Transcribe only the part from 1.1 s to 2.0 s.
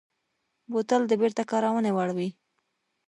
بېرته کارونې